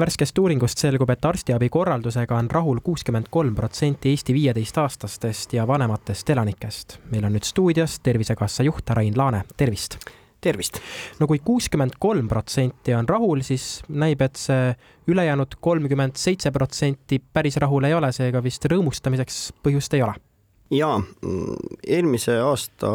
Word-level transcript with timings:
värskest 0.00 0.38
uuringust 0.38 0.78
selgub, 0.78 1.10
et 1.10 1.24
arstiabi 1.24 1.68
korraldusega 1.68 2.36
on 2.38 2.50
rahul 2.50 2.80
kuuskümmend 2.84 3.28
kolm 3.30 3.54
protsenti 3.54 4.10
Eesti 4.10 4.34
viieteistaastastest 4.34 5.52
ja 5.52 5.66
vanematest 5.66 6.30
elanikest. 6.30 6.98
meil 7.10 7.24
on 7.24 7.36
nüüd 7.36 7.44
stuudios 7.44 8.00
Tervisekassa 8.00 8.62
juht 8.62 8.90
Rain 8.90 9.16
Laane, 9.16 9.42
tervist! 9.56 9.98
tervist! 10.40 10.80
no 11.20 11.26
kui 11.26 11.38
kuuskümmend 11.44 11.98
kolm 11.98 12.28
protsenti 12.28 12.94
on 12.94 13.08
rahul, 13.08 13.42
siis 13.46 13.82
näib, 13.88 14.22
et 14.22 14.36
see 14.40 14.74
ülejäänud 15.08 15.58
kolmkümmend 15.60 16.16
seitse 16.16 16.50
protsenti 16.50 17.20
päris 17.32 17.56
rahul 17.56 17.84
ei 17.84 17.94
ole, 17.94 18.12
seega 18.12 18.42
vist 18.42 18.64
rõõmustamiseks 18.64 19.40
põhjust 19.62 19.94
ei 19.98 20.02
ole. 20.06 20.14
jaa, 20.70 21.00
eelmise 21.86 22.38
aasta 22.40 22.90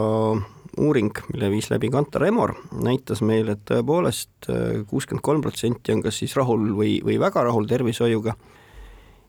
uuring, 0.81 1.11
mille 1.33 1.49
viis 1.53 1.69
läbi 1.71 1.89
Kantar 1.93 2.25
Emor, 2.27 2.55
näitas 2.83 3.21
meile, 3.25 3.55
et 3.55 3.63
tõepoolest 3.69 4.49
äh, 4.51 4.81
kuuskümmend 4.89 5.23
kolm 5.25 5.43
protsenti 5.45 5.93
on 5.95 6.03
kas 6.05 6.19
siis 6.21 6.35
rahul 6.37 6.67
või, 6.77 6.97
või 7.05 7.17
väga 7.21 7.45
rahul 7.47 7.67
tervishoiuga. 7.69 8.35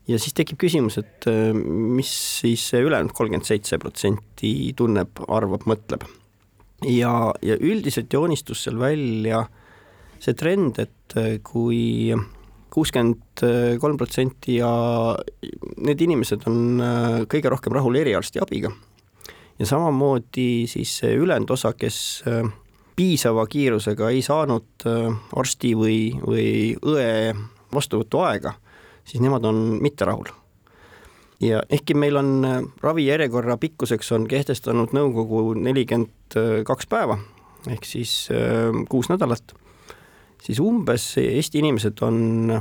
ja 0.07 0.19
siis 0.23 0.35
tekib 0.35 0.59
küsimus, 0.59 0.99
et 0.99 1.29
äh, 1.31 1.53
mis 1.55 2.11
siis 2.41 2.67
see 2.71 2.83
ülejäänud 2.83 3.15
kolmkümmend 3.15 3.47
seitse 3.47 3.79
protsenti 3.79 4.73
tunneb, 4.77 5.23
arvab, 5.29 5.67
mõtleb. 5.67 6.07
ja, 6.85 7.13
ja 7.43 7.59
üldiselt 7.61 8.13
joonistus 8.13 8.67
seal 8.67 8.79
välja 8.81 9.47
see 10.19 10.35
trend, 10.35 10.81
et 10.83 11.17
äh, 11.17 11.39
kui 11.43 12.13
kuuskümmend 12.77 13.41
kolm 13.81 13.97
protsenti 13.97 14.59
ja 14.59 14.69
need 15.81 16.03
inimesed 16.03 16.43
on 16.51 16.83
kõige 17.31 17.49
rohkem 17.49 17.73
rahul 17.73 17.97
eriarstiabiga 17.97 18.73
ja 19.59 19.67
samamoodi 19.67 20.67
siis 20.67 20.99
see 20.99 21.17
ülejäänud 21.17 21.51
osa, 21.51 21.73
kes 21.73 22.25
äh, 22.29 22.51
piisava 22.97 23.47
kiirusega 23.47 24.11
ei 24.11 24.23
saanud 24.23 24.87
äh, 24.87 25.13
arsti 25.37 25.75
või, 25.77 26.01
või 26.27 26.49
õe 26.83 27.35
vastuvõtuaega, 27.75 28.57
siis 29.05 29.23
nemad 29.25 29.45
on 29.45 29.79
mitte 29.83 30.05
rahul. 30.05 30.29
ja 31.41 31.63
ehkki 31.71 31.95
meil 31.95 32.17
on 32.17 32.45
äh, 32.45 32.63
ravijärjekorra 32.83 33.57
pikkuseks 33.57 34.13
on 34.13 34.29
kehtestanud 34.29 34.93
nõukogu 34.97 35.55
nelikümmend 35.55 36.37
kaks 36.67 36.87
päeva 36.87 37.19
ehk 37.67 37.85
siis 37.85 38.29
kuus 38.89 39.09
nädalat, 39.09 39.55
siis 40.43 40.61
umbes 40.61 41.17
Eesti 41.19 41.59
inimesed 41.59 42.03
on 42.07 42.53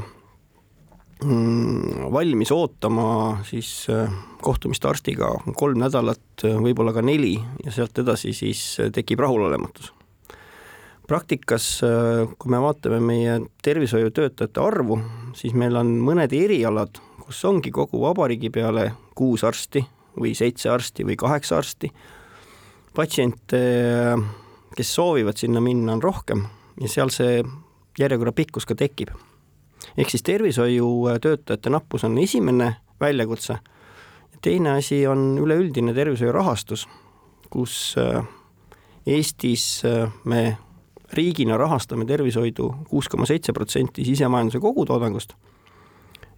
valmis 2.12 2.52
ootama 2.52 3.40
siis 3.44 3.88
äh, 3.90 4.12
kohtumist 4.42 4.86
arstiga 4.86 5.32
kolm 5.58 5.80
nädalat, 5.82 6.22
äh, 6.44 6.58
võib-olla 6.62 6.94
ka 6.94 7.04
neli 7.06 7.36
ja 7.64 7.74
sealt 7.74 7.98
edasi 8.02 8.34
siis 8.34 8.62
äh, 8.80 8.92
tekib 8.94 9.20
rahulolematus. 9.24 9.94
praktikas, 11.06 11.66
kui 12.40 12.50
me 12.50 12.58
vaatame 12.58 12.98
meie 13.00 13.34
tervishoiutöötajate 13.64 14.62
arvu, 14.62 14.98
siis 15.38 15.54
meil 15.54 15.76
on 15.78 15.92
mõned 16.02 16.34
erialad, 16.34 16.98
kus 17.22 17.44
ongi 17.46 17.70
kogu 17.70 18.02
vabariigi 18.02 18.50
peale 18.50 18.88
kuus 19.14 19.44
arsti 19.46 19.84
või 20.18 20.34
seitse 20.34 20.72
arsti 20.74 21.06
või 21.06 21.16
kaheksa 21.16 21.60
arsti. 21.62 21.92
patsiente, 22.96 23.62
kes 24.76 24.96
soovivad 24.96 25.38
sinna 25.38 25.62
minna, 25.62 25.94
on 25.94 26.02
rohkem 26.02 26.46
ja 26.82 26.90
seal 26.90 27.14
see 27.14 27.44
järjekorra 28.00 28.32
pikkus 28.32 28.66
ka 28.66 28.76
tekib 28.76 29.14
ehk 29.98 30.10
siis 30.10 30.24
tervishoiutöötajate 30.24 31.70
nappus 31.70 32.04
on 32.04 32.18
esimene 32.18 32.76
väljakutse. 33.00 33.58
teine 34.42 34.72
asi 34.72 35.08
on 35.08 35.38
üleüldine 35.42 35.94
tervishoiu 35.94 36.32
rahastus, 36.32 36.88
kus 37.50 37.96
äh, 37.98 38.26
Eestis 39.08 39.82
äh, 39.86 40.12
me 40.24 40.58
riigina 41.14 41.58
rahastame 41.58 42.06
tervishoidu 42.06 42.76
kuus 42.90 43.10
koma 43.10 43.26
seitse 43.26 43.54
protsenti 43.54 44.06
sisemajanduse 44.06 44.60
kogutoodangust. 44.60 45.34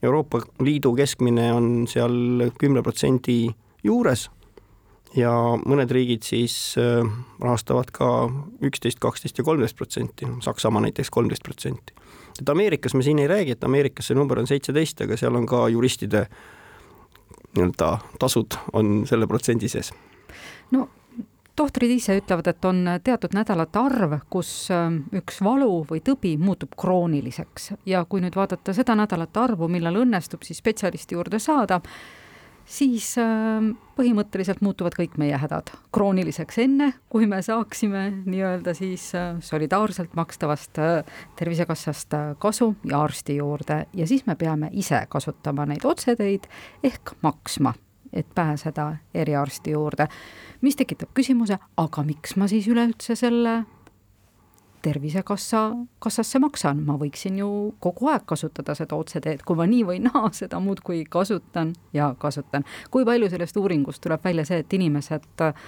Euroopa 0.04 0.42
Liidu 0.62 0.94
keskmine 0.96 1.54
on 1.54 1.88
seal 1.88 2.50
kümne 2.60 2.82
protsendi 2.82 3.50
juures 3.84 4.30
ja 5.16 5.32
mõned 5.66 5.92
riigid 5.92 6.28
siis 6.28 6.76
äh, 6.82 7.06
rahastavad 7.40 7.92
ka 7.96 8.10
üksteist, 8.64 9.00
kaksteist 9.00 9.38
ja 9.38 9.48
kolmteist 9.48 9.78
protsenti, 9.78 10.28
Saksamaa 10.44 10.82
näiteks 10.88 11.10
kolmteist 11.14 11.44
protsenti 11.44 11.96
et 12.42 12.50
Ameerikas 12.50 12.94
me 12.94 13.04
siin 13.04 13.20
ei 13.20 13.28
räägi, 13.28 13.52
et 13.52 13.64
Ameerikas 13.64 14.08
see 14.08 14.18
number 14.18 14.40
on 14.40 14.48
seitseteist, 14.48 15.02
aga 15.02 15.18
seal 15.18 15.36
on 15.36 15.46
ka 15.50 15.68
juristide 15.74 16.28
nii-öelda 17.56 17.98
tasud 18.20 18.58
on 18.74 19.02
selle 19.10 19.28
protsendi 19.28 19.70
sees. 19.70 19.94
no 20.72 20.88
tohtrid 21.58 21.92
ise 21.96 22.20
ütlevad, 22.20 22.48
et 22.52 22.66
on 22.66 22.84
teatud 23.04 23.34
nädalate 23.34 23.80
arv, 23.82 24.20
kus 24.30 24.70
ähm, 24.72 25.02
üks 25.18 25.42
valu 25.42 25.82
või 25.90 26.04
tõbi 26.06 26.36
muutub 26.38 26.76
krooniliseks 26.78 27.72
ja 27.90 28.06
kui 28.06 28.22
nüüd 28.22 28.38
vaadata 28.38 28.76
seda 28.78 28.96
nädalate 28.96 29.42
arvu, 29.42 29.70
millal 29.72 30.04
õnnestub 30.04 30.46
siis 30.46 30.62
spetsialisti 30.62 31.18
juurde 31.18 31.40
saada, 31.42 31.82
siis 32.68 33.14
ähm, 33.22 33.72
põhimõtteliselt 33.98 34.62
muutuvad 34.62 34.96
kõik 34.98 35.16
meie 35.20 35.38
hädad 35.40 35.72
krooniliseks 35.96 36.60
enne, 36.66 36.92
kui 37.10 37.28
me 37.30 37.40
saaksime 37.46 38.04
nii-öelda 38.26 38.74
siis 38.78 39.10
äh, 39.16 39.40
solidaarselt 39.44 40.16
makstavast 40.20 40.80
äh, 40.84 41.20
Tervisekassast 41.40 42.14
äh, 42.14 42.30
kasu 42.40 42.74
ja 42.90 43.02
arsti 43.06 43.40
juurde 43.40 43.86
ja 43.96 44.08
siis 44.08 44.26
me 44.28 44.36
peame 44.36 44.70
ise 44.74 45.06
kasutama 45.10 45.66
neid 45.70 45.86
otseteid 45.88 46.50
ehk 46.84 47.16
maksma, 47.24 47.74
et 48.14 48.28
pääseda 48.36 48.92
eriarsti 49.14 49.72
juurde. 49.72 50.08
mis 50.62 50.76
tekitab 50.76 51.10
küsimuse, 51.14 51.60
aga 51.78 52.04
miks 52.04 52.36
ma 52.36 52.48
siis 52.48 52.68
üleüldse 52.68 53.16
selle 53.16 53.64
Tervisekassa, 54.88 55.62
kassasse 56.00 56.40
maksan, 56.40 56.80
ma 56.88 56.96
võiksin 57.02 57.42
ju 57.42 57.50
kogu 57.84 58.08
aeg 58.08 58.24
kasutada 58.30 58.72
seda 58.78 58.96
otseteed, 58.96 59.42
kui 59.44 59.58
ma 59.60 59.66
nii 59.68 59.82
või 59.90 59.98
naa 60.06 60.30
seda 60.32 60.62
muudkui 60.64 61.02
kasutan 61.12 61.74
ja 61.94 62.14
kasutan. 62.20 62.64
kui 62.92 63.04
palju 63.06 63.28
sellest 63.30 63.58
uuringust 63.60 64.02
tuleb 64.06 64.24
välja 64.24 64.46
see, 64.48 64.62
et 64.64 64.74
inimesed 64.78 65.44
äh, 65.44 65.68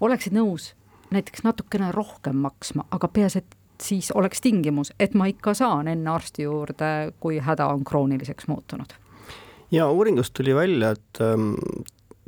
oleksid 0.00 0.34
nõus 0.34 0.72
näiteks 1.14 1.44
natukene 1.46 1.92
rohkem 1.92 2.42
maksma, 2.42 2.88
aga 2.90 3.08
peaasi, 3.08 3.38
et 3.38 3.56
siis 3.82 4.10
oleks 4.10 4.40
tingimus, 4.40 4.92
et 5.00 5.14
ma 5.14 5.28
ikka 5.30 5.54
saan 5.54 5.88
enne 5.88 6.10
arsti 6.10 6.42
juurde, 6.48 6.92
kui 7.20 7.38
häda 7.38 7.68
on 7.70 7.84
krooniliseks 7.84 8.48
muutunud? 8.48 8.96
Ja 9.70 9.88
uuringust 9.90 10.34
tuli 10.34 10.54
välja, 10.54 10.90
et 10.90 11.20
ähm, 11.20 11.52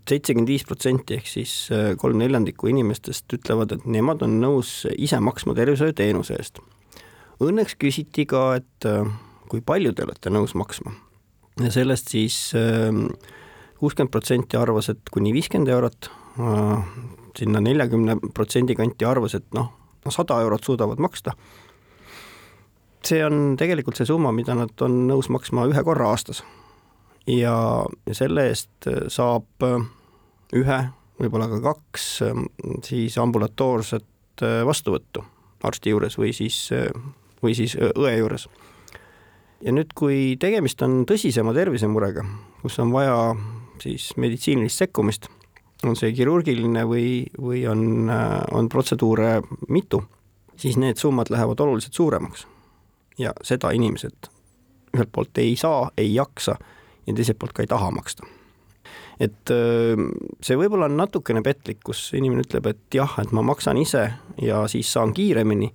seitsekümmend 0.08 0.50
viis 0.50 0.64
protsenti 0.68 1.18
ehk 1.18 1.28
siis 1.28 1.54
äh, 1.74 1.92
kolm 2.00 2.20
neljandikku 2.22 2.70
inimestest 2.72 3.32
ütlevad, 3.38 3.74
et 3.76 3.86
nemad 3.86 4.22
on 4.26 4.38
nõus 4.42 4.82
ise 4.96 5.20
maksma 5.20 5.56
tervishoiuteenuse 5.58 6.38
eest. 6.38 6.62
Õnneks 7.44 7.76
küsiti 7.78 8.26
ka, 8.28 8.58
et 8.58 8.88
äh, 8.88 9.04
kui 9.48 9.62
palju 9.64 9.94
te 9.94 10.06
olete 10.06 10.32
nõus 10.32 10.56
maksma 10.58 10.94
ja 11.58 11.72
sellest 11.74 12.12
siis 12.14 12.36
kuuskümmend 13.78 14.12
protsenti 14.12 14.58
arvas, 14.58 14.90
et 14.92 15.10
kuni 15.12 15.32
viiskümmend 15.34 15.70
eurot, 15.72 16.10
äh, 16.40 16.90
sinna 17.38 17.62
neljakümne 17.62 18.18
protsendi 18.34 18.76
kanti 18.78 19.06
arvas, 19.06 19.36
et 19.38 19.46
noh, 19.54 19.72
sada 20.10 20.40
eurot 20.42 20.64
suudavad 20.64 20.98
maksta. 20.98 21.36
see 23.08 23.20
on 23.24 23.54
tegelikult 23.56 23.96
see 23.96 24.08
summa, 24.08 24.32
mida 24.34 24.54
nad 24.58 24.82
on 24.84 25.06
nõus 25.08 25.28
maksma 25.32 25.68
ühe 25.70 25.82
korra 25.86 26.10
aastas 26.10 26.42
ja 27.30 27.86
selle 28.12 28.48
eest 28.50 28.88
saab 29.08 29.46
ühe, 30.56 30.78
võib-olla 31.20 31.48
ka 31.50 31.60
kaks 31.62 32.06
ähm, 32.26 32.46
siis 32.86 33.18
ambulatoorset 33.20 34.44
äh, 34.44 34.62
vastuvõttu 34.66 35.24
arsti 35.66 35.92
juures 35.92 36.18
või 36.18 36.32
siis, 36.36 36.68
äh, 36.72 36.88
või 37.42 37.56
siis 37.58 37.76
õe 37.78 38.14
juures. 38.16 38.48
ja 39.60 39.74
nüüd, 39.74 39.92
kui 39.94 40.36
tegemist 40.40 40.82
on 40.82 41.02
tõsisema 41.06 41.54
tervisemurega, 41.54 42.24
kus 42.62 42.78
on 42.78 42.92
vaja 42.94 43.34
siis 43.82 44.12
meditsiinilist 44.16 44.84
sekkumist, 44.84 45.28
on 45.86 45.96
see 45.96 46.12
kirurgiline 46.12 46.84
või, 46.86 47.26
või 47.38 47.66
on, 47.70 48.10
on 48.10 48.68
protseduure 48.68 49.42
mitu, 49.68 50.02
siis 50.58 50.76
need 50.76 50.98
summad 50.98 51.30
lähevad 51.30 51.60
oluliselt 51.60 51.94
suuremaks. 51.94 52.46
ja 53.18 53.32
seda 53.42 53.70
inimesed 53.74 54.30
ühelt 54.94 55.12
poolt 55.12 55.38
ei 55.38 55.56
saa, 55.56 55.90
ei 55.98 56.14
jaksa 56.14 56.56
ja 57.06 57.14
teiselt 57.14 57.38
poolt 57.38 57.52
ka 57.52 57.62
ei 57.62 57.70
taha 57.70 57.90
maksta 57.90 58.37
et 59.18 59.50
see 59.50 60.56
võib-olla 60.58 60.86
on 60.86 60.96
natukene 61.00 61.42
petlik, 61.42 61.80
kus 61.84 62.12
inimene 62.14 62.44
ütleb, 62.44 62.68
et 62.70 62.94
jah, 62.94 63.16
et 63.18 63.32
ma 63.34 63.42
maksan 63.42 63.80
ise 63.80 64.04
ja 64.42 64.62
siis 64.70 64.92
saan 64.92 65.14
kiiremini. 65.14 65.72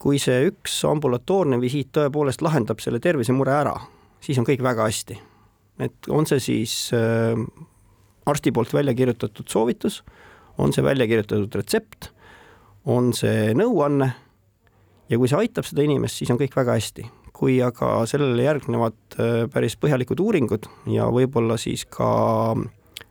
kui 0.00 0.16
see 0.18 0.46
üks 0.48 0.78
ambulatoorne 0.88 1.58
visiit 1.60 1.90
tõepoolest 1.92 2.40
lahendab 2.40 2.80
selle 2.80 3.02
tervisemure 3.04 3.52
ära, 3.52 3.74
siis 4.24 4.38
on 4.40 4.46
kõik 4.48 4.62
väga 4.62 4.86
hästi. 4.86 5.18
et 5.80 6.08
on 6.08 6.26
see 6.26 6.40
siis 6.40 6.90
arsti 8.26 8.52
poolt 8.52 8.72
välja 8.72 8.94
kirjutatud 8.94 9.48
soovitus, 9.48 10.02
on 10.58 10.72
see 10.72 10.84
välja 10.84 11.06
kirjutatud 11.06 11.54
retsept, 11.54 12.12
on 12.86 13.12
see 13.12 13.54
nõuanne 13.54 14.12
ja 15.10 15.18
kui 15.18 15.28
see 15.28 15.38
aitab 15.38 15.66
seda 15.66 15.82
inimest, 15.82 16.20
siis 16.20 16.30
on 16.30 16.38
kõik 16.38 16.56
väga 16.56 16.78
hästi 16.78 17.08
kui 17.40 17.56
aga 17.64 18.02
sellele 18.08 18.44
järgnevad 18.44 19.16
äh, 19.16 19.30
päris 19.52 19.78
põhjalikud 19.80 20.20
uuringud 20.20 20.68
ja 20.92 21.08
võib-olla 21.12 21.56
siis 21.60 21.86
ka 21.88 22.10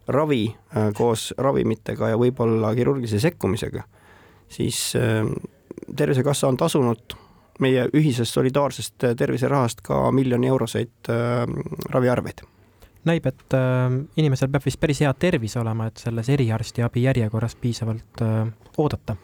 ravi 0.09 0.43
äh, 0.49 0.91
koos 0.97 1.31
ravimitega 1.37 2.11
ja 2.11 2.19
võib-olla 2.19 2.73
kirurgilise 2.77 3.21
sekkumisega, 3.23 3.85
siis 4.49 4.91
äh, 4.99 5.25
Tervisekassa 5.95 6.49
on 6.49 6.57
tasunud 6.59 7.15
meie 7.63 7.87
ühisest 7.97 8.35
solidaarsest 8.35 9.05
terviserahast 9.17 9.79
ka 9.83 10.11
miljoni 10.13 10.47
euroseid 10.47 11.09
raviarveid 11.89 12.43
näib, 13.09 13.25
et 13.25 13.55
inimesel 14.19 14.51
peab 14.53 14.67
vist 14.67 14.79
päris 14.79 15.01
hea 15.01 15.11
tervis 15.17 15.55
olema, 15.57 15.87
et 15.89 16.03
selles 16.03 16.29
eriarstiabi 16.35 17.03
järjekorras 17.07 17.55
piisavalt 17.59 18.21
oodata. 18.77 19.15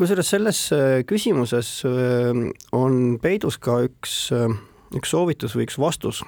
Kusjuures 0.00 0.30
selles 0.32 0.62
äh, 0.72 1.02
küsimuses 1.04 1.82
äh, 1.84 2.40
on 2.72 3.18
peidus 3.22 3.58
ka 3.60 3.80
üks 3.84 4.30
äh,, 4.32 4.48
üks 4.96 5.12
soovitus 5.12 5.54
või 5.56 5.66
üks 5.68 5.76
vastus 5.80 6.22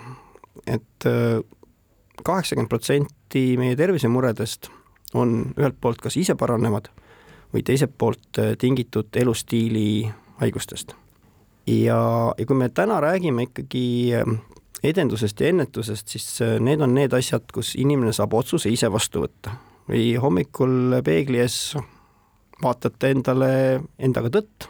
et, 0.66 0.84
et 1.08 1.08
kaheksakümmend 2.22 2.70
protsenti 2.70 3.44
meie 3.58 3.76
tervisemuredest 3.78 4.68
on 5.18 5.54
ühelt 5.56 5.78
poolt 5.80 6.02
kas 6.04 6.18
ise 6.20 6.36
paranevad 6.38 6.90
või 7.52 7.64
teiselt 7.66 7.96
poolt 7.98 8.38
tingitud 8.60 9.12
elustiili 9.18 10.06
haigustest. 10.40 10.94
ja, 11.66 11.98
ja 12.38 12.46
kui 12.46 12.56
me 12.56 12.68
täna 12.68 13.00
räägime 13.02 13.48
ikkagi 13.48 14.12
edendusest 14.82 15.40
ja 15.40 15.50
ennetusest, 15.50 16.08
siis 16.14 16.28
need 16.60 16.80
on 16.84 16.94
need 16.94 17.12
asjad, 17.16 17.44
kus 17.52 17.74
inimene 17.80 18.12
saab 18.12 18.34
otsuse 18.38 18.70
ise 18.70 18.92
vastu 18.92 19.24
võtta 19.24 19.56
või 19.88 20.12
hommikul 20.22 21.00
peegli 21.04 21.42
ees 21.42 21.74
vaatate 22.62 23.12
endale, 23.16 23.52
endaga 23.98 24.30
tõtt, 24.32 24.68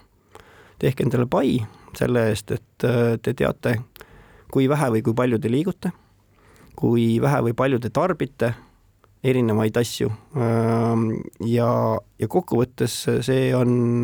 tehke 0.82 1.06
endale 1.06 1.28
pai 1.30 1.60
selle 1.96 2.28
eest, 2.30 2.52
et 2.56 2.86
te 3.22 3.34
teate, 3.36 3.76
kui 4.52 4.68
vähe 4.68 4.90
või 4.96 5.02
kui 5.04 5.16
palju 5.16 5.38
te 5.40 5.50
liigute, 5.52 5.92
kui 6.76 7.20
vähe 7.22 7.42
või 7.48 7.56
palju 7.56 7.80
te 7.82 7.90
tarbite 7.92 8.54
erinevaid 9.22 9.76
asju. 9.78 10.10
ja, 11.46 11.68
ja 12.18 12.28
kokkuvõttes 12.28 12.96
see 13.22 13.52
on, 13.54 14.00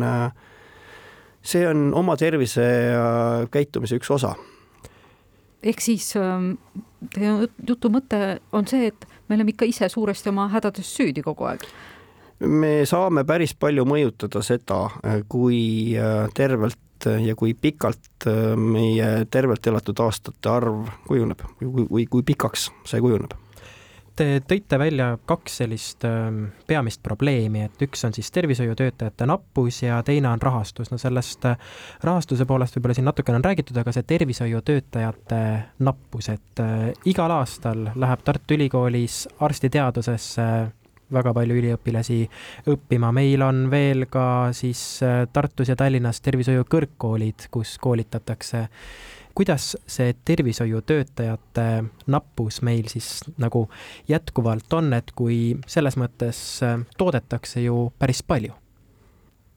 see 1.41 1.65
on 1.67 1.89
oma 1.97 2.15
tervise 2.17 2.63
ja 2.63 3.05
käitumise 3.51 3.99
üks 3.99 4.11
osa. 4.15 4.35
ehk 5.63 5.81
siis 5.83 6.13
teie 7.15 7.31
jutu 7.67 7.89
mõte 7.91 8.39
on 8.55 8.67
see, 8.67 8.93
et 8.93 9.07
me 9.27 9.35
oleme 9.35 9.51
ikka 9.51 9.67
ise 9.67 9.89
suuresti 9.89 10.31
oma 10.31 10.47
hädades 10.53 10.87
süüdi 10.95 11.23
kogu 11.25 11.49
aeg 11.51 11.65
me 12.39 12.85
saame 12.87 13.25
päris 13.27 13.55
palju 13.59 13.85
mõjutada 13.89 14.43
seda, 14.45 14.85
kui 15.27 15.97
tervelt 16.35 17.09
ja 17.23 17.35
kui 17.39 17.53
pikalt 17.55 18.27
meie 18.59 19.25
tervelt 19.31 19.67
elatud 19.71 19.99
aastate 20.03 20.51
arv 20.51 20.89
kujuneb 21.07 21.43
või, 21.61 21.85
või 21.87 22.07
kui 22.11 22.25
pikaks 22.27 22.69
see 22.87 22.99
kujuneb 23.03 23.37
Te 24.19 24.41
tõite 24.43 24.75
välja 24.75 25.13
kaks 25.23 25.61
sellist 25.61 26.03
ähm, 26.03 26.49
peamist 26.67 26.99
probleemi, 27.05 27.61
et 27.63 27.83
üks 27.85 28.01
on 28.03 28.11
siis 28.11 28.27
tervishoiutöötajate 28.35 29.23
nappus 29.29 29.77
ja 29.85 30.01
teine 30.03 30.27
on 30.33 30.41
rahastus. 30.43 30.91
no 30.91 30.97
sellest 30.99 31.45
äh, 31.47 31.55
rahastuse 32.03 32.43
poolest 32.45 32.75
võib-olla 32.75 32.97
siin 32.97 33.07
natukene 33.07 33.39
on 33.39 33.45
räägitud, 33.47 33.79
aga 33.79 33.93
see 33.95 34.03
tervishoiutöötajate 34.09 35.39
nappus, 35.87 36.27
et 36.35 36.63
äh, 36.65 36.89
igal 37.07 37.31
aastal 37.31 37.93
läheb 37.95 38.25
Tartu 38.27 38.59
Ülikoolis 38.59 39.21
arstiteadusesse 39.39 40.49
väga 41.13 41.33
palju 41.33 41.57
üliõpilasi 41.59 42.19
õppima, 42.69 43.11
meil 43.15 43.43
on 43.45 43.65
veel 43.71 44.05
ka 44.11 44.25
siis 44.55 44.81
äh, 45.05 45.23
Tartus 45.33 45.71
ja 45.71 45.77
Tallinnas 45.79 46.21
tervishoiu 46.25 46.65
kõrgkoolid, 46.69 47.49
kus 47.51 47.77
koolitatakse 47.81 48.67
kuidas 49.39 49.71
see 49.87 50.13
tervishoiutöötajate 50.25 51.67
nappus 52.11 52.61
meil 52.65 52.89
siis 52.91 53.21
nagu 53.39 53.67
jätkuvalt 54.09 54.73
on, 54.75 54.93
et 54.97 55.13
kui 55.15 55.57
selles 55.67 55.97
mõttes 56.01 56.39
äh, 56.65 56.79
toodetakse 56.97 57.63
ju 57.65 57.89
päris 57.99 58.23
palju? 58.23 58.55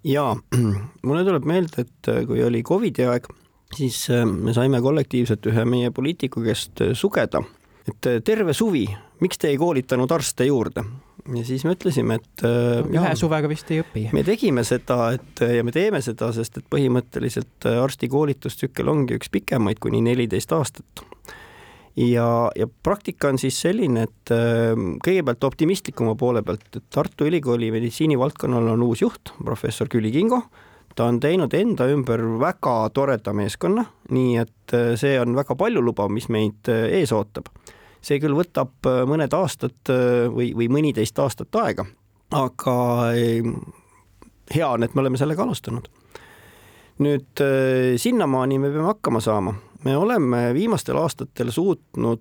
jaa, 0.04 0.34
mulle 1.06 1.24
tuleb 1.26 1.48
meelde, 1.48 1.86
et 1.86 2.12
äh, 2.12 2.22
kui 2.28 2.44
oli 2.44 2.62
Covidi 2.66 3.06
aeg, 3.06 3.28
siis 3.76 4.04
me 4.28 4.52
saime 4.52 4.82
kollektiivselt 4.84 5.46
ühe 5.48 5.64
meie 5.64 5.90
poliitiku 5.94 6.42
käest 6.44 6.82
sugeda, 6.98 7.40
et 7.88 8.08
terve 8.24 8.52
suvi, 8.54 8.84
miks 9.22 9.40
te 9.40 9.50
ei 9.50 9.58
koolitanud 9.58 10.10
arste 10.12 10.46
juurde? 10.46 10.84
Ja 11.30 11.44
siis 11.46 11.64
me 11.66 11.76
ütlesime, 11.76 12.18
et 12.18 12.44
no, 12.44 12.82
ühe 12.90 12.98
jah, 12.98 13.14
suvega 13.18 13.50
vist 13.50 13.70
ei 13.72 13.82
õpi. 13.82 14.08
me 14.14 14.24
tegime 14.26 14.64
seda, 14.66 15.12
et 15.16 15.42
ja 15.42 15.62
me 15.66 15.74
teeme 15.74 16.02
seda, 16.04 16.32
sest 16.34 16.58
et 16.60 16.68
põhimõtteliselt 16.72 17.68
äh, 17.70 17.78
arsti 17.82 18.10
koolitustsükkel 18.12 18.90
ongi 18.90 19.18
üks 19.20 19.30
pikemaid, 19.32 19.80
kuni 19.82 20.02
neliteist 20.04 20.52
aastat. 20.56 21.04
ja, 21.96 22.26
ja 22.58 22.66
praktika 22.82 23.30
on 23.30 23.38
siis 23.38 23.60
selline, 23.62 24.08
et 24.08 24.34
äh, 24.34 24.74
kõigepealt 25.04 25.46
optimistlikuma 25.52 26.16
poole 26.18 26.42
pealt, 26.46 26.66
et 26.74 26.90
Tartu 26.90 27.30
Ülikooli 27.30 27.70
meditsiinivaldkonnal 27.74 28.74
on 28.74 28.86
uus 28.88 29.04
juht, 29.04 29.34
professor 29.44 29.90
Külli 29.92 30.12
Kingo 30.14 30.42
ta 30.92 31.06
on 31.08 31.22
teinud 31.22 31.54
enda 31.56 31.86
ümber 31.88 32.20
väga 32.40 32.74
toreda 32.92 33.32
meeskonna, 33.32 33.86
nii 34.12 34.34
et 34.42 34.74
äh, 34.76 34.90
see 35.00 35.14
on 35.20 35.38
väga 35.38 35.56
paljulubav, 35.56 36.10
mis 36.12 36.28
meid 36.32 36.68
ees 36.68 37.14
ootab 37.14 37.48
see 38.02 38.20
küll 38.22 38.36
võtab 38.36 38.88
äh, 38.88 39.02
mõned 39.08 39.34
aastad 39.36 39.92
äh, 39.92 40.26
või, 40.32 40.50
või 40.58 40.68
mõniteist 40.72 41.18
aastat 41.22 41.54
aega, 41.62 41.86
aga 42.34 42.76
äh, 43.12 43.52
hea 44.52 44.68
on, 44.68 44.84
et 44.84 44.94
me 44.94 45.04
oleme 45.04 45.20
sellega 45.20 45.46
alustanud. 45.46 45.88
nüüd 47.02 47.40
sinnamaani 47.98 48.58
me 48.62 48.70
peame 48.70 48.90
hakkama 48.90 49.20
saama. 49.20 49.54
me 49.84 49.96
oleme 49.96 50.50
viimastel 50.54 50.98
aastatel 51.00 51.50
suutnud 51.50 52.20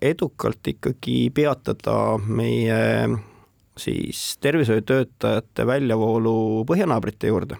edukalt 0.00 0.68
ikkagi 0.68 1.30
peatada 1.34 2.18
meie 2.18 3.08
siis 3.78 4.36
tervishoiutöötajate 4.44 5.66
väljavoolu 5.66 6.64
põhjanaabrite 6.68 7.32
juurde 7.32 7.56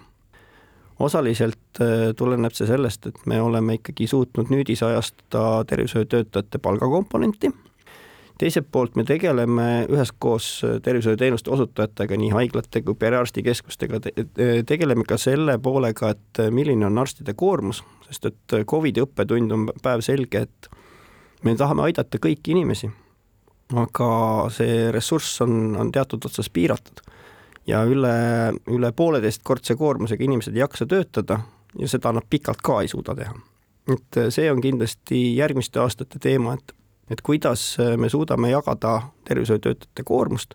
osaliselt 0.98 1.80
äh, 1.80 2.10
tuleneb 2.16 2.54
see 2.56 2.66
sellest, 2.66 3.06
et 3.06 3.24
me 3.26 3.40
oleme 3.42 3.78
ikkagi 3.78 4.06
suutnud 4.10 4.50
nüüdisajastada 4.50 5.64
tervishoiutöötajate 5.70 6.58
palgakomponenti. 6.58 7.50
teiselt 8.38 8.66
poolt 8.72 8.96
me 8.96 9.04
tegeleme 9.04 9.86
üheskoos 9.90 10.62
tervishoiuteenuste 10.82 11.50
osutajatega, 11.50 12.16
nii 12.16 12.30
haiglate 12.30 12.82
kui 12.82 12.94
perearstikeskustega 12.94 14.00
te, 14.00 14.12
tegeleme 14.66 15.04
ka 15.08 15.16
selle 15.18 15.58
poolega, 15.58 16.10
et 16.14 16.42
milline 16.50 16.86
on 16.86 16.98
arstide 16.98 17.34
koormus, 17.34 17.82
sest 18.06 18.30
et 18.30 18.56
Covidi 18.66 19.02
õppetund 19.02 19.54
on 19.54 19.66
päevselge, 19.82 20.46
et 20.46 20.70
me 21.42 21.56
tahame 21.58 21.82
aidata 21.88 22.18
kõiki 22.22 22.54
inimesi, 22.54 22.90
aga 23.74 24.10
see 24.54 24.86
ressurss 24.94 25.42
on, 25.42 25.76
on 25.76 25.92
teatud 25.92 26.30
otsas 26.30 26.50
piiratud 26.50 27.02
ja 27.68 27.82
üle, 27.84 28.14
üle 28.72 28.90
pooleteistkordse 28.96 29.76
koormusega 29.76 30.24
inimesed 30.24 30.56
ei 30.56 30.64
jaksa 30.64 30.86
töötada 30.88 31.40
ja 31.78 31.88
seda 31.90 32.12
nad 32.16 32.26
pikalt 32.30 32.62
ka 32.64 32.80
ei 32.82 32.88
suuda 32.88 33.14
teha. 33.18 33.34
et 33.92 34.18
see 34.34 34.50
on 34.52 34.60
kindlasti 34.60 35.36
järgmiste 35.36 35.80
aastate 35.80 36.18
teema, 36.20 36.56
et, 36.58 36.74
et 37.10 37.22
kuidas 37.24 37.76
me 37.96 38.08
suudame 38.08 38.50
jagada 38.50 39.00
tervishoiutöötajate 39.28 40.04
koormust 40.04 40.54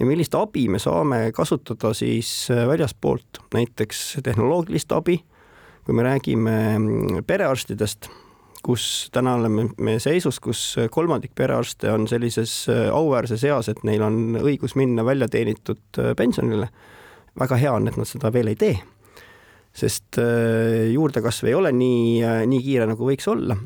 ja 0.00 0.06
millist 0.06 0.34
abi 0.34 0.66
me 0.68 0.78
saame 0.78 1.30
kasutada 1.32 1.94
siis 1.94 2.48
väljaspoolt, 2.50 3.44
näiteks 3.54 4.18
tehnoloogilist 4.24 4.92
abi, 4.92 5.20
kui 5.84 5.94
me 5.94 6.02
räägime 6.02 7.22
perearstidest 7.26 8.08
kus 8.64 9.10
täna 9.12 9.34
oleme 9.38 9.68
me 9.76 9.98
seisus, 10.00 10.40
kus 10.40 10.62
kolmandik 10.92 11.34
perearste 11.36 11.90
on 11.92 12.08
sellises 12.08 12.64
äh, 12.72 12.88
auväärses 12.94 13.44
eas, 13.44 13.68
et 13.68 13.82
neil 13.84 14.02
on 14.04 14.38
õigus 14.40 14.76
minna 14.80 15.04
välja 15.04 15.28
teenitud 15.28 16.00
äh, 16.00 16.14
pensionile. 16.16 16.68
väga 17.38 17.56
hea 17.58 17.72
on, 17.74 17.88
et 17.88 17.96
nad 17.98 18.08
seda 18.08 18.30
veel 18.32 18.52
ei 18.52 18.56
tee, 18.56 18.74
sest 19.74 20.18
äh, 20.22 20.92
juurdekasv 20.94 21.50
ei 21.50 21.56
ole 21.58 21.72
nii, 21.72 22.22
nii 22.46 22.62
kiire, 22.64 22.88
nagu 22.90 23.10
võiks 23.10 23.28
olla 23.30 23.58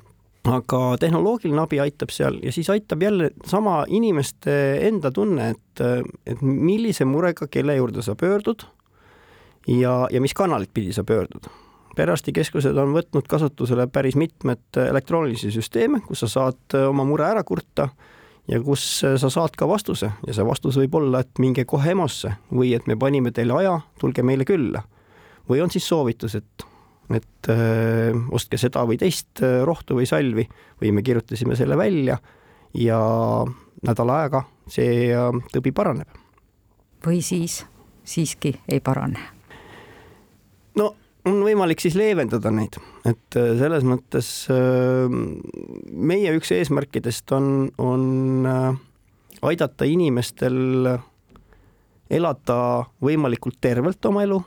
aga 0.49 0.81
tehnoloogiline 1.00 1.61
abi 1.61 1.81
aitab 1.83 2.12
seal 2.14 2.38
ja 2.40 2.52
siis 2.55 2.71
aitab 2.73 3.02
jälle 3.05 3.31
sama 3.47 3.83
inimeste 3.88 4.52
enda 4.88 5.11
tunne, 5.12 5.50
et, 5.52 5.83
et 6.26 6.43
millise 6.43 7.05
murega, 7.05 7.50
kelle 7.52 7.76
juurde 7.76 8.02
sa 8.02 8.17
pöördud 8.17 8.64
ja, 9.69 10.07
ja 10.11 10.23
mis 10.25 10.35
kanalit 10.35 10.73
pidi 10.75 10.95
sa 10.97 11.05
pöördud 11.05 11.50
perearstikeskused 11.99 12.76
on 12.78 12.95
võtnud 12.95 13.26
kasutusele 13.28 13.88
päris 13.90 14.14
mitmed 14.19 14.78
elektroonilisi 14.78 15.50
süsteeme, 15.55 16.00
kus 16.07 16.23
sa 16.25 16.31
saad 16.31 16.78
oma 16.87 17.07
mure 17.09 17.26
ära 17.26 17.43
kurta 17.47 17.88
ja 18.49 18.61
kus 18.64 18.85
sa 19.02 19.31
saad 19.31 19.57
ka 19.59 19.69
vastuse 19.69 20.11
ja 20.26 20.35
see 20.35 20.47
vastus 20.47 20.78
võib 20.81 20.97
olla, 21.00 21.23
et 21.25 21.43
minge 21.43 21.64
kohe 21.69 21.93
EMO-sse 21.93 22.33
või 22.55 22.73
et 22.76 22.88
me 22.88 22.97
panime 23.00 23.33
teile 23.35 23.57
aja, 23.61 23.76
tulge 24.00 24.25
meile 24.25 24.47
külla. 24.49 24.83
või 25.49 25.62
on 25.64 25.71
siis 25.71 25.88
soovitus, 25.88 26.35
et, 26.35 26.67
et 27.14 27.49
öö, 27.49 28.11
äh, 28.11 28.17
ostke 28.31 28.59
seda 28.59 28.85
või 28.88 28.99
teist 29.00 29.43
äh, 29.43 29.62
rohtu 29.64 29.97
või 29.97 30.07
salvi 30.07 30.49
või 30.81 30.93
me 30.93 31.02
kirjutasime 31.02 31.57
selle 31.57 31.76
välja 31.76 32.19
ja 32.75 33.00
nädala 33.83 34.21
ajaga 34.21 34.45
see 34.69 35.09
äh, 35.12 35.33
tõbi 35.52 35.73
paraneb. 35.73 36.09
või 37.07 37.23
siis 37.23 37.64
siiski 38.05 38.61
ei 38.69 38.81
parane? 38.81 39.38
On 41.28 41.42
võimalik 41.44 41.82
siis 41.82 41.97
leevendada 41.99 42.50
neid, 42.54 42.78
et 43.08 43.38
äh, 43.38 43.52
selles 43.61 43.87
mõttes 43.87 44.30
äh, 44.52 45.08
meie 45.92 46.35
üks 46.37 46.52
eesmärkidest 46.56 47.32
on, 47.37 47.68
on 47.82 48.49
äh, 48.49 48.78
aidata 49.50 49.88
inimestel 49.88 50.88
elada 52.08 52.61
võimalikult 53.04 53.58
tervelt 53.61 54.04
oma 54.08 54.25
elu. 54.25 54.38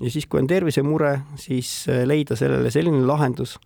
Ja 0.00 0.08
siis, 0.08 0.24
kui 0.30 0.40
on 0.40 0.46
tervisemure, 0.48 1.10
siis 1.36 1.84
leida 2.08 2.36
sellele 2.38 2.70
selline 2.72 3.02
lahendus, 3.04 3.58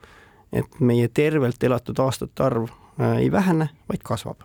et 0.50 0.80
meie 0.82 1.06
tervelt 1.14 1.62
elatud 1.62 2.00
aastate 2.02 2.42
arv 2.42 2.72
ei 3.20 3.28
vähene, 3.30 3.68
vaid 3.90 4.02
kasvab. 4.02 4.42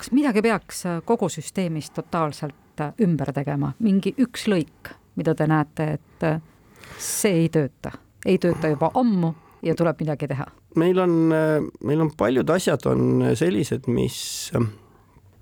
kas 0.00 0.10
midagi 0.16 0.42
peaks 0.42 0.82
kogu 1.04 1.28
süsteemis 1.30 1.92
totaalselt 1.94 2.82
ümber 3.04 3.30
tegema, 3.36 3.70
mingi 3.78 4.14
üks 4.18 4.48
lõik, 4.50 4.90
mida 5.20 5.36
te 5.38 5.46
näete, 5.46 5.86
et 6.00 6.26
see 7.00 7.44
ei 7.44 7.48
tööta, 7.52 7.94
ei 8.26 8.38
tööta 8.40 8.70
juba 8.72 8.90
ammu 8.98 9.32
ja 9.62 9.74
tuleb 9.76 10.04
midagi 10.04 10.28
teha? 10.30 10.46
meil 10.78 11.00
on, 11.02 11.16
meil 11.84 12.04
on 12.04 12.12
paljud 12.16 12.50
asjad 12.54 12.84
on 12.86 13.24
sellised, 13.34 13.88
mis, 13.90 14.18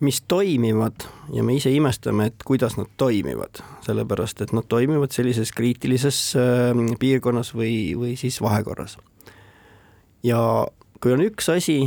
mis 0.00 0.20
toimivad 0.30 1.04
ja 1.34 1.44
me 1.44 1.58
ise 1.58 1.72
imestame, 1.74 2.30
et 2.30 2.46
kuidas 2.48 2.78
nad 2.78 2.88
toimivad, 2.96 3.60
sellepärast 3.84 4.40
et 4.46 4.54
nad 4.56 4.64
toimivad 4.68 5.12
sellises 5.12 5.52
kriitilises 5.52 6.22
ähm, 6.40 6.94
piirkonnas 7.00 7.52
või, 7.54 7.92
või 7.98 8.16
siis 8.20 8.40
vahekorras. 8.42 8.96
ja 10.24 10.40
kui 11.02 11.12
on 11.12 11.22
üks 11.26 11.52
asi 11.52 11.82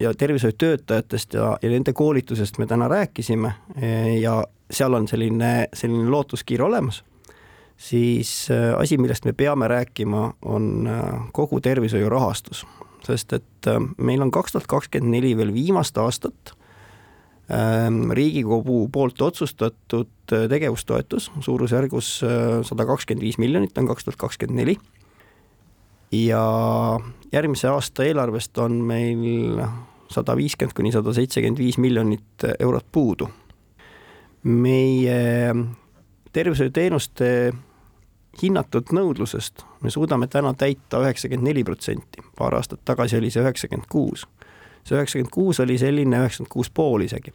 ja 0.00 0.14
tervishoiutöötajatest 0.14 1.34
ja, 1.34 1.56
ja 1.62 1.70
nende 1.70 1.92
koolitusest 1.92 2.58
me 2.58 2.66
täna 2.66 2.88
rääkisime 2.88 3.52
ja 4.20 4.38
seal 4.70 4.94
on 4.94 5.08
selline, 5.08 5.68
selline 5.74 6.08
lootuskiir 6.08 6.62
olemas 6.62 7.02
siis 7.80 8.48
äh, 8.50 8.74
asi, 8.78 8.98
millest 9.00 9.24
me 9.24 9.32
peame 9.32 9.68
rääkima, 9.68 10.34
on 10.42 10.86
äh, 10.86 11.20
kogu 11.32 11.60
tervishoiu 11.60 12.08
rahastus, 12.12 12.66
sest 13.06 13.32
et 13.32 13.68
äh, 13.68 13.80
meil 13.96 14.22
on 14.22 14.30
kaks 14.30 14.52
tuhat 14.52 14.68
kakskümmend 14.68 15.16
neli 15.16 15.32
veel 15.36 15.52
viimast 15.54 15.98
aastat 15.98 16.52
ähm, 17.48 18.10
Riigikogu 18.12 18.82
poolt 18.92 19.22
otsustatud 19.24 20.12
tegevustoetus 20.28 21.30
suurusjärgus 21.40 22.10
sada 22.68 22.86
kakskümmend 22.86 23.24
viis 23.24 23.38
miljonit 23.40 23.78
on 23.78 23.88
kaks 23.88 24.04
tuhat 24.04 24.20
kakskümmend 24.20 24.60
neli. 24.60 24.76
ja 26.12 26.44
järgmise 27.32 27.68
aasta 27.68 28.04
eelarvest 28.04 28.58
on 28.58 28.76
meil 28.92 29.64
sada 30.12 30.36
viiskümmend 30.36 30.76
kuni 30.76 30.92
sada 30.92 31.16
seitsekümmend 31.16 31.58
viis 31.58 31.78
miljonit 31.78 32.46
eurot 32.60 32.86
puudu. 32.92 33.30
meie 34.44 35.54
tervishoiuteenuste 36.32 37.52
hinnatud 38.38 38.92
nõudlusest 38.94 39.64
me 39.82 39.90
suudame 39.90 40.28
täna 40.30 40.52
täita 40.54 41.00
üheksakümmend 41.02 41.50
neli 41.50 41.64
protsenti, 41.64 42.22
paar 42.38 42.54
aastat 42.58 42.82
tagasi 42.84 43.18
oli 43.18 43.30
see 43.32 43.42
üheksakümmend 43.42 43.88
kuus. 43.90 44.26
see 44.84 44.96
üheksakümmend 44.96 45.32
kuus 45.34 45.60
oli 45.60 45.78
selline 45.78 46.20
üheksakümmend 46.22 46.52
kuus 46.52 46.70
pool 46.70 47.06
isegi. 47.06 47.32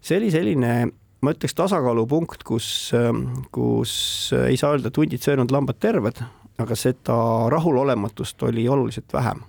see 0.00 0.18
oli 0.18 0.30
selline, 0.30 0.74
ma 1.20 1.34
ütleks 1.34 1.54
tasakaalupunkt, 1.54 2.44
kus, 2.44 2.92
kus 3.52 3.94
ei 4.46 4.56
saa 4.56 4.74
öelda, 4.76 4.88
et 4.88 4.96
hundid 4.96 5.24
söönud, 5.24 5.50
lambad 5.50 5.80
terved, 5.80 6.22
aga 6.58 6.76
seda 6.78 7.16
rahulolematust 7.50 8.42
oli 8.42 8.68
oluliselt 8.68 9.12
vähem. 9.12 9.42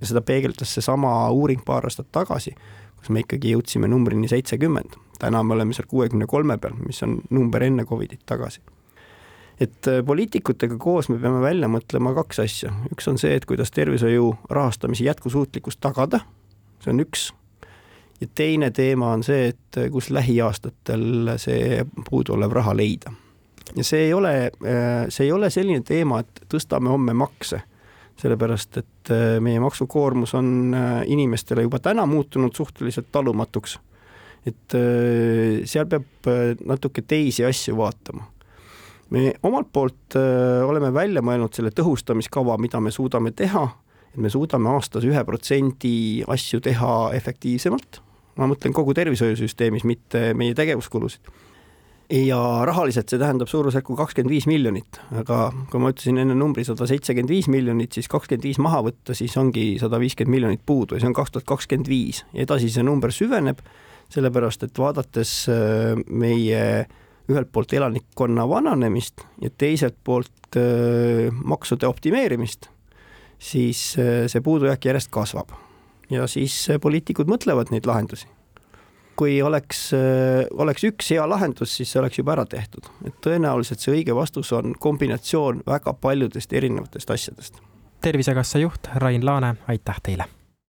ja 0.00 0.06
seda 0.06 0.20
peegeldas 0.20 0.74
seesama 0.74 1.30
uuring 1.30 1.62
paar 1.64 1.86
aastat 1.86 2.10
tagasi, 2.12 2.54
kus 2.96 3.08
me 3.10 3.22
ikkagi 3.22 3.54
jõudsime 3.54 3.88
numbrini 3.88 4.28
seitsekümmend. 4.28 4.98
täna 5.18 5.42
me 5.42 5.54
oleme 5.54 5.72
seal 5.76 5.86
kuuekümne 5.86 6.26
kolme 6.26 6.58
peal, 6.58 6.74
mis 6.86 7.02
on 7.02 7.20
number 7.30 7.62
enne 7.62 7.84
Covidit 7.84 8.26
tagasi 8.26 8.60
et 9.60 9.88
äh, 9.88 10.04
poliitikutega 10.04 10.76
koos 10.80 11.08
me 11.08 11.18
peame 11.20 11.40
välja 11.44 11.68
mõtlema 11.68 12.14
kaks 12.16 12.40
asja, 12.44 12.72
üks 12.92 13.08
on 13.10 13.18
see, 13.20 13.34
et 13.36 13.46
kuidas 13.48 13.72
tervishoiu 13.76 14.32
rahastamise 14.50 15.04
jätkusuutlikkust 15.04 15.80
tagada, 15.84 16.22
see 16.80 16.94
on 16.94 17.04
üks, 17.04 17.26
ja 18.20 18.28
teine 18.34 18.70
teema 18.74 19.12
on 19.16 19.24
see, 19.26 19.50
et 19.52 19.80
äh, 19.80 19.90
kus 19.92 20.10
lähiaastatel 20.14 21.34
see 21.40 21.82
puuduolev 22.08 22.56
raha 22.56 22.76
leida. 22.76 23.12
ja 23.76 23.84
see 23.84 24.06
ei 24.08 24.14
ole, 24.16 24.34
äh, 24.64 25.04
see 25.08 25.28
ei 25.28 25.32
ole 25.32 25.50
selline 25.52 25.84
teema, 25.86 26.22
et 26.24 26.42
tõstame 26.48 26.92
homme 26.92 27.14
makse, 27.14 27.62
sellepärast 28.20 28.76
et 28.76 29.10
meie 29.40 29.60
maksukoormus 29.60 30.34
on 30.36 30.74
inimestele 31.08 31.62
juba 31.64 31.78
täna 31.80 32.04
muutunud 32.06 32.52
suhteliselt 32.56 33.06
talumatuks. 33.12 33.78
et 34.46 34.76
seal 35.64 35.86
peab 35.88 36.28
natuke 36.68 37.02
teisi 37.02 37.44
asju 37.44 37.76
vaatama 37.76 38.26
me 39.10 39.32
omalt 39.42 39.70
poolt 39.72 40.16
äh, 40.18 40.62
oleme 40.66 40.92
välja 40.94 41.22
mõelnud 41.24 41.54
selle 41.56 41.72
tõhustamiskava, 41.74 42.56
mida 42.62 42.80
me 42.82 42.92
suudame 42.94 43.34
teha, 43.36 43.66
et 44.10 44.20
me 44.22 44.30
suudame 44.32 44.70
aastas 44.74 45.06
ühe 45.06 45.24
protsendi 45.26 46.22
asju 46.30 46.62
teha 46.64 46.94
efektiivsemalt, 47.18 48.00
ma 48.40 48.48
mõtlen 48.50 48.74
kogu 48.76 48.94
tervishoiusüsteemis, 48.96 49.86
mitte 49.88 50.30
meie 50.38 50.54
tegevuskulusid. 50.58 51.32
ja 52.10 52.38
rahaliselt 52.66 53.10
see 53.10 53.20
tähendab 53.22 53.46
suurusjärku 53.46 53.94
kakskümmend 53.94 54.32
viis 54.32 54.46
miljonit, 54.50 54.98
aga 55.14 55.52
kui 55.70 55.82
ma 55.82 55.92
ütlesin 55.92 56.18
enne 56.18 56.34
numbri 56.34 56.64
sada 56.66 56.86
seitsekümmend 56.90 57.30
viis 57.30 57.46
miljonit, 57.46 57.92
siis 57.94 58.08
kakskümmend 58.10 58.48
viis 58.48 58.58
maha 58.58 58.80
võtta, 58.88 59.14
siis 59.14 59.36
ongi 59.38 59.76
sada 59.78 60.00
viiskümmend 60.02 60.34
miljonit 60.34 60.64
puudu 60.66 60.96
ja 60.96 61.04
see 61.04 61.10
on 61.10 61.14
kaks 61.14 61.36
tuhat 61.36 61.46
kakskümmend 61.46 61.90
viis. 61.90 62.24
edasi 62.34 62.70
see 62.70 62.82
number 62.82 63.14
süveneb, 63.14 63.62
sellepärast 64.10 64.66
et 64.66 64.82
vaadates 64.82 65.34
äh, 65.50 66.02
meie 66.10 66.64
ühelt 67.30 67.50
poolt 67.52 67.72
elanikkonna 67.76 68.46
vananemist 68.48 69.24
ja 69.42 69.50
teiselt 69.58 69.96
poolt 70.04 70.58
maksude 71.44 71.86
optimeerimist, 71.86 72.66
siis 73.38 73.80
see 73.94 74.40
puudujääk 74.42 74.84
järjest 74.84 75.10
kasvab. 75.14 75.52
ja 76.10 76.26
siis 76.26 76.68
poliitikud 76.82 77.30
mõtlevad 77.30 77.70
neid 77.70 77.86
lahendusi. 77.86 78.26
kui 79.16 79.42
oleks, 79.42 79.92
oleks 80.52 80.84
üks 80.84 81.10
hea 81.14 81.28
lahendus, 81.28 81.76
siis 81.76 81.92
see 81.92 82.00
oleks 82.00 82.18
juba 82.18 82.32
ära 82.32 82.46
tehtud, 82.46 82.90
et 83.04 83.14
tõenäoliselt 83.22 83.78
see 83.78 83.94
õige 83.94 84.14
vastus 84.16 84.52
on 84.52 84.74
kombinatsioon 84.74 85.62
väga 85.66 85.92
paljudest 85.92 86.52
erinevatest 86.52 87.10
asjadest. 87.10 87.62
tervisekassa 88.00 88.58
juht 88.58 88.90
Rain 88.94 89.26
Laane, 89.26 89.54
aitäh 89.68 90.02
teile 90.02 90.39